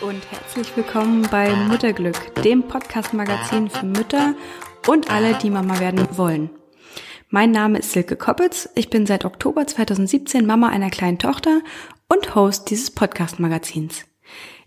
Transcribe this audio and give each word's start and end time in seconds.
und 0.00 0.32
herzlich 0.32 0.74
willkommen 0.74 1.28
bei 1.30 1.54
Mutterglück, 1.54 2.34
dem 2.36 2.62
Podcast-Magazin 2.62 3.68
für 3.68 3.84
Mütter 3.84 4.34
und 4.86 5.10
alle, 5.10 5.34
die 5.34 5.50
Mama 5.50 5.78
werden 5.78 6.08
wollen. 6.16 6.48
Mein 7.28 7.50
Name 7.50 7.80
ist 7.80 7.92
Silke 7.92 8.16
Koppitz. 8.16 8.70
Ich 8.76 8.88
bin 8.88 9.04
seit 9.04 9.26
Oktober 9.26 9.66
2017 9.66 10.46
Mama 10.46 10.70
einer 10.70 10.88
kleinen 10.88 11.18
Tochter 11.18 11.60
und 12.08 12.34
Host 12.34 12.70
dieses 12.70 12.90
Podcast-Magazins. 12.90 14.06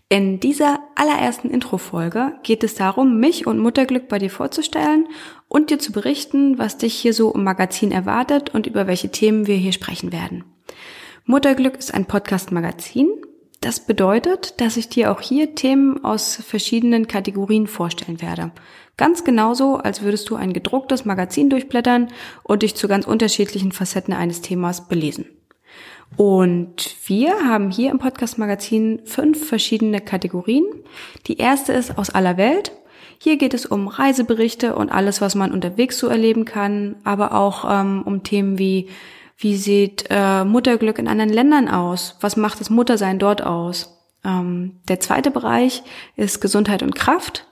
In 0.08 0.38
dieser 0.38 0.78
allerersten 0.94 1.50
Intro-Folge 1.50 2.34
geht 2.44 2.62
es 2.62 2.76
darum, 2.76 3.18
mich 3.18 3.44
und 3.44 3.58
Mutterglück 3.58 4.06
bei 4.06 4.20
dir 4.20 4.30
vorzustellen 4.30 5.08
und 5.48 5.70
dir 5.70 5.80
zu 5.80 5.90
berichten, 5.90 6.58
was 6.58 6.78
dich 6.78 6.94
hier 6.94 7.12
so 7.12 7.34
im 7.34 7.42
Magazin 7.42 7.90
erwartet 7.90 8.54
und 8.54 8.68
über 8.68 8.86
welche 8.86 9.10
Themen 9.10 9.48
wir 9.48 9.56
hier 9.56 9.72
sprechen 9.72 10.12
werden. 10.12 10.44
Mutterglück 11.24 11.76
ist 11.76 11.92
ein 11.92 12.04
Podcast-Magazin, 12.04 13.08
das 13.64 13.80
bedeutet, 13.80 14.60
dass 14.60 14.76
ich 14.76 14.90
dir 14.90 15.10
auch 15.10 15.20
hier 15.20 15.54
Themen 15.54 16.04
aus 16.04 16.36
verschiedenen 16.36 17.08
Kategorien 17.08 17.66
vorstellen 17.66 18.20
werde. 18.20 18.50
Ganz 18.96 19.24
genauso, 19.24 19.76
als 19.76 20.02
würdest 20.02 20.28
du 20.28 20.36
ein 20.36 20.52
gedrucktes 20.52 21.04
Magazin 21.04 21.48
durchblättern 21.48 22.08
und 22.42 22.62
dich 22.62 22.74
zu 22.74 22.88
ganz 22.88 23.06
unterschiedlichen 23.06 23.72
Facetten 23.72 24.12
eines 24.12 24.42
Themas 24.42 24.86
belesen. 24.86 25.26
Und 26.16 26.94
wir 27.06 27.32
haben 27.44 27.70
hier 27.70 27.90
im 27.90 27.98
Podcast 27.98 28.38
Magazin 28.38 29.00
fünf 29.04 29.48
verschiedene 29.48 30.00
Kategorien. 30.00 30.66
Die 31.26 31.38
erste 31.38 31.72
ist 31.72 31.96
aus 31.96 32.10
aller 32.10 32.36
Welt. 32.36 32.70
Hier 33.18 33.38
geht 33.38 33.54
es 33.54 33.64
um 33.64 33.88
Reiseberichte 33.88 34.76
und 34.76 34.90
alles, 34.90 35.22
was 35.22 35.34
man 35.34 35.52
unterwegs 35.52 35.98
so 35.98 36.08
erleben 36.08 36.44
kann, 36.44 36.96
aber 37.02 37.32
auch 37.32 37.64
ähm, 37.68 38.02
um 38.04 38.22
Themen 38.22 38.58
wie 38.58 38.88
wie 39.36 39.56
sieht 39.56 40.06
äh, 40.10 40.44
Mutterglück 40.44 40.98
in 40.98 41.08
anderen 41.08 41.30
Ländern 41.32 41.68
aus? 41.68 42.16
Was 42.20 42.36
macht 42.36 42.60
das 42.60 42.70
Muttersein 42.70 43.18
dort 43.18 43.42
aus? 43.42 43.94
Ähm, 44.24 44.80
der 44.88 45.00
zweite 45.00 45.30
Bereich 45.30 45.82
ist 46.16 46.40
Gesundheit 46.40 46.82
und 46.82 46.94
Kraft. 46.94 47.46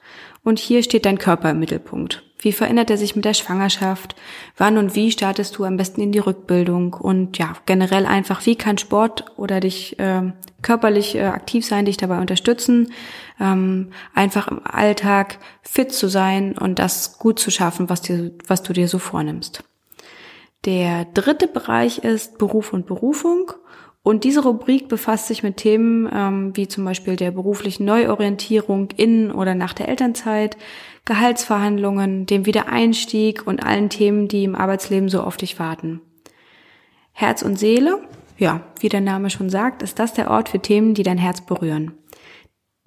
Und 0.44 0.58
hier 0.58 0.83
steht 0.83 1.06
dein 1.06 1.19
Körper 1.19 1.50
im 1.50 1.61
Mittelpunkt. 1.61 2.24
Wie 2.39 2.50
verändert 2.50 2.91
er 2.91 2.98
sich 2.98 3.14
mit 3.14 3.24
der 3.24 3.34
Schwangerschaft? 3.34 4.16
Wann 4.56 4.77
und 4.77 4.97
wie 4.97 5.12
startest 5.12 5.56
du 5.56 5.64
am 5.64 5.77
besten 5.77 6.00
in 6.00 6.11
die 6.11 6.19
Rückbildung? 6.19 6.94
Und 6.94 7.39
ja, 7.39 7.55
generell 7.66 8.05
einfach, 8.05 8.44
wie 8.46 8.56
kann 8.56 8.78
Sport 8.78 9.27
oder 9.36 9.61
dich 9.61 10.00
äh, 10.00 10.33
körperlich 10.61 11.14
äh, 11.14 11.22
aktiv 11.22 11.64
sein, 11.64 11.84
dich 11.84 11.98
dabei 11.98 12.19
unterstützen, 12.20 12.92
ähm, 13.39 13.91
einfach 14.12 14.48
im 14.48 14.61
Alltag 14.67 15.39
fit 15.62 15.92
zu 15.92 16.08
sein 16.08 16.58
und 16.58 16.80
das 16.80 17.19
gut 17.19 17.39
zu 17.39 17.52
schaffen, 17.52 17.89
was, 17.89 18.02
dir, 18.02 18.33
was 18.48 18.64
du 18.64 18.72
dir 18.72 18.89
so 18.89 18.98
vornimmst. 18.98 19.62
Der 20.64 21.06
dritte 21.06 21.48
Bereich 21.48 21.98
ist 21.98 22.38
Beruf 22.38 22.72
und 22.72 22.86
Berufung. 22.86 23.52
Und 24.05 24.24
diese 24.24 24.42
Rubrik 24.42 24.88
befasst 24.88 25.28
sich 25.28 25.42
mit 25.42 25.58
Themen 25.58 26.10
ähm, 26.12 26.56
wie 26.56 26.66
zum 26.66 26.84
Beispiel 26.84 27.14
der 27.14 27.30
beruflichen 27.30 27.84
Neuorientierung 27.84 28.90
in 28.96 29.30
oder 29.30 29.55
nach 29.55 29.74
der 29.74 29.88
Elternzeit, 29.88 30.56
Gehaltsverhandlungen, 31.05 32.27
dem 32.27 32.44
Wiedereinstieg 32.44 33.46
und 33.46 33.64
allen 33.64 33.90
Themen, 33.90 34.27
die 34.27 34.44
im 34.44 34.56
Arbeitsleben 34.56 35.08
so 35.08 35.22
auf 35.22 35.36
dich 35.36 35.58
warten. 35.60 36.00
Herz 37.12 37.42
und 37.42 37.58
Seele, 37.58 38.00
ja, 38.38 38.62
wie 38.80 38.88
der 38.88 39.00
Name 39.00 39.30
schon 39.30 39.50
sagt, 39.50 39.83
ist 39.83 40.00
das 40.00 40.14
der 40.14 40.30
Ort 40.30 40.48
für 40.48 40.58
Themen, 40.58 40.94
die 40.94 41.05
dein 41.05 41.18
Herz 41.18 41.40
berühren. 41.40 41.92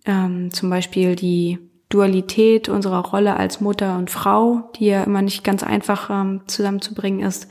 Ähm, 0.05 0.51
zum 0.51 0.69
Beispiel 0.69 1.15
die 1.15 1.59
Dualität 1.89 2.67
unserer 2.67 3.05
Rolle 3.05 3.35
als 3.37 3.61
Mutter 3.61 3.97
und 3.97 4.09
Frau, 4.09 4.69
die 4.75 4.87
ja 4.87 5.03
immer 5.03 5.21
nicht 5.21 5.43
ganz 5.43 5.63
einfach 5.63 6.09
ähm, 6.09 6.41
zusammenzubringen 6.47 7.25
ist, 7.25 7.47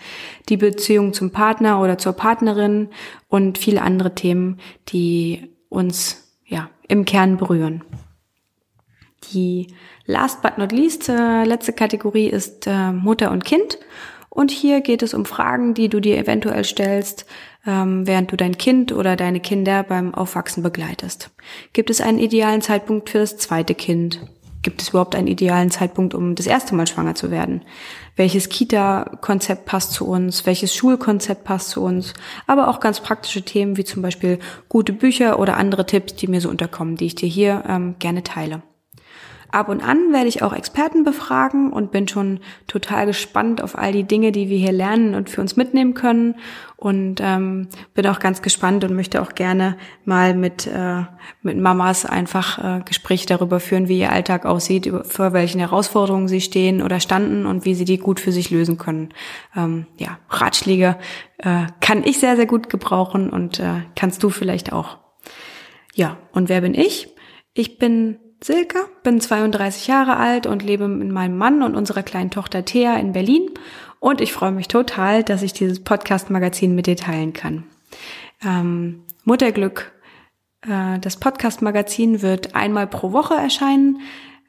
die 0.49 0.57
Beziehung 0.57 1.13
zum 1.13 1.31
Partner 1.31 1.81
oder 1.81 1.99
zur 1.99 2.15
Partnerin 2.15 2.89
und 3.29 3.59
viele 3.59 3.83
andere 3.83 4.15
Themen, 4.15 4.59
die 4.89 5.53
uns 5.69 6.35
ja 6.47 6.69
im 6.89 7.05
Kern 7.05 7.37
berühren. 7.37 7.85
Die 9.33 9.69
last 10.05 10.43
but 10.43 10.59
not 10.59 10.73
least 10.73 11.09
äh, 11.09 11.45
letzte 11.45 11.73
Kategorie 11.73 12.27
ist 12.27 12.67
äh, 12.67 12.93
Mutter 12.93 13.31
und 13.31 13.45
Kind. 13.45 13.79
Und 14.35 14.51
hier 14.51 14.81
geht 14.81 15.03
es 15.03 15.15
um 15.15 15.25
Fragen, 15.25 15.75
die 15.75 15.89
du 15.89 16.01
dir 16.01 16.19
eventuell 16.19 16.65
stellst, 16.65 17.25
ähm, 17.67 18.07
während 18.07 18.33
du 18.33 18.37
dein 18.37 18.59
Kind 18.59 18.93
oder 18.93 19.17
deine 19.17 19.41
Kinder 19.41 19.85
beim 19.85 20.13
Aufwachsen 20.13 20.63
begleitest. 20.63 21.31
Gibt 21.73 21.89
es 21.89 22.01
einen 22.01 22.19
idealen 22.19 22.61
Zeitpunkt 22.61 23.11
für 23.11 23.19
das 23.19 23.39
zweite 23.39 23.75
Kind? 23.75 24.21
Gibt 24.63 24.83
es 24.83 24.89
überhaupt 24.89 25.15
einen 25.15 25.29
idealen 25.29 25.71
Zeitpunkt, 25.71 26.15
um 26.15 26.35
das 26.35 26.47
erste 26.47 26.75
Mal 26.75 26.87
schwanger 26.87 27.15
zu 27.15 27.31
werden? 27.31 27.63
Welches 28.17 28.49
Kita-Konzept 28.49 29.67
passt 29.67 29.93
zu 29.93 30.07
uns? 30.07 30.47
Welches 30.47 30.75
Schulkonzept 30.75 31.45
passt 31.45 31.71
zu 31.71 31.83
uns? 31.83 32.15
Aber 32.47 32.69
auch 32.69 32.81
ganz 32.81 33.01
praktische 33.01 33.43
Themen 33.43 33.77
wie 33.77 33.85
zum 33.85 34.03
Beispiel 34.03 34.39
gute 34.69 34.93
Bücher 34.93 35.39
oder 35.39 35.59
andere 35.59 35.87
Tipps, 35.87 36.17
die 36.17 36.27
mir 36.27 36.41
so 36.41 36.49
unterkommen, 36.49 36.97
die 36.97 37.07
ich 37.07 37.15
dir 37.15 37.29
hier 37.29 37.63
ähm, 37.69 37.97
gerne 37.99 38.23
teile. 38.23 38.63
Ab 39.55 39.69
und 39.69 39.87
an 39.87 40.13
werde 40.13 40.27
ich 40.27 40.43
auch 40.43 40.53
Experten 40.53 41.05
befragen 41.05 41.73
und 41.73 41.93
bin 41.93 42.09
schon 42.09 42.41
total 42.67 43.07
gespannt 43.07 43.63
auf 43.63 43.79
all 43.79 43.93
die 43.93 44.03
Dinge, 44.03 44.33
die 44.33 44.49
wir 44.49 44.59
hier 44.59 44.73
lernen 44.73 45.15
und 45.15 45.31
für 45.31 45.41
uns 45.41 45.55
mitnehmen 45.55 45.95
können. 45.95 46.35
Und 46.77 47.21
ähm, 47.23 47.69
bin 47.95 48.05
auch 48.09 48.19
ganz 48.19 48.43
gespannt 48.43 48.83
und 48.83 48.97
möchte 48.97 49.23
auch 49.23 49.37
gerne 49.37 49.77
mal 50.05 50.35
mit, 50.35 50.67
äh, 50.67 51.03
mit 51.43 51.57
Mamas 51.57 52.05
einfach 52.05 52.59
äh, 52.59 52.83
Gespräche 52.85 53.27
darüber 53.27 53.61
führen, 53.61 53.87
wie 53.87 54.01
ihr 54.01 54.11
Alltag 54.11 54.45
aussieht, 54.45 54.93
vor 55.05 55.33
welchen 55.33 55.61
Herausforderungen 55.61 56.27
sie 56.27 56.41
stehen 56.41 56.83
oder 56.83 56.99
standen 56.99 57.47
und 57.47 57.65
wie 57.65 57.77
sie 57.77 57.85
die 57.85 57.99
gut 57.99 58.19
für 58.19 58.33
sich 58.33 58.51
lösen 58.51 58.77
können. 58.77 59.11
Ähm, 59.57 59.87
ja, 59.99 60.19
Ratschläge 60.31 60.97
äh, 61.39 61.67
kann 61.81 62.03
ich 62.03 62.19
sehr, 62.19 62.35
sehr 62.35 62.47
gut 62.47 62.69
gebrauchen 62.69 63.31
und 63.31 63.61
äh, 63.61 63.83
kannst 63.95 64.21
du 64.25 64.31
vielleicht 64.31 64.73
auch. 64.73 64.99
Ja, 65.95 66.19
und 66.33 66.49
wer 66.49 66.61
bin 66.61 66.75
ich? 66.75 67.15
Ich 67.55 67.79
bin 67.79 68.19
Silke, 68.45 68.91
bin 69.03 69.23
32 69.23 69.87
Jahre 69.87 70.19
alt 70.19 70.47
und 70.47 70.63
lebe 70.63 70.87
mit 70.87 71.09
meinem 71.09 71.39
Mann 71.39 71.63
und 71.63 71.75
unserer 71.75 72.03
kleinen 72.03 72.31
Tochter 72.31 72.63
Thea 72.63 72.95
in 72.99 73.15
Berlin. 73.15 73.49
Und 74.01 74.21
ich 74.21 74.35
freue 74.35 74.53
mich 74.53 74.69
total, 74.69 75.25
dass 75.25 75.41
ich 75.41 75.55
dieses 75.55 75.83
Podcast-Magazin 75.83 76.75
mit 76.75 76.87
dir 76.87 76.97
teilen 76.97 77.33
kann. 77.33 77.65
Ähm, 78.45 79.01
Mutterglück, 79.25 79.93
äh, 80.61 80.99
das 80.99 81.17
Podcast-Magazin 81.17 82.21
wird 82.21 82.55
einmal 82.55 82.87
pro 82.87 83.13
Woche 83.13 83.33
erscheinen 83.33 84.03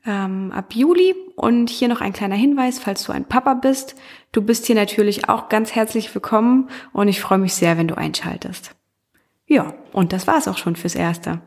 ähm, 0.06 0.52
ab 0.52 0.76
Juli. 0.76 1.16
Und 1.38 1.70
hier 1.70 1.88
noch 1.88 2.02
ein 2.02 2.12
kleiner 2.12 2.36
Hinweis, 2.36 2.80
falls 2.80 3.06
du 3.06 3.14
ein 3.14 3.24
Papa 3.24 3.54
bist. 3.54 3.96
Du 4.34 4.42
bist 4.42 4.66
hier 4.66 4.76
natürlich 4.76 5.30
auch 5.30 5.48
ganz 5.48 5.74
herzlich 5.74 6.14
willkommen 6.14 6.70
und 6.92 7.08
ich 7.08 7.22
freue 7.22 7.38
mich 7.38 7.54
sehr, 7.54 7.78
wenn 7.78 7.88
du 7.88 7.96
einschaltest. 7.96 8.76
Ja, 9.48 9.76
und 9.94 10.12
das 10.12 10.26
war's 10.26 10.48
auch 10.48 10.58
schon 10.58 10.76
fürs 10.76 10.96
Erste. 10.96 11.40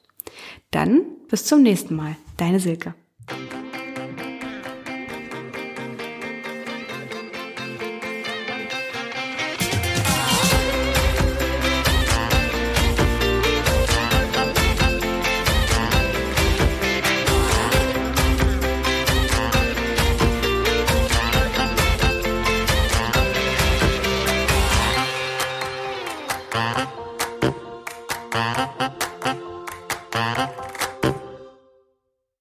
Dann 0.71 1.01
bis 1.29 1.45
zum 1.45 1.63
nächsten 1.63 1.95
Mal. 1.95 2.15
Deine 2.37 2.59
Silke. 2.59 2.93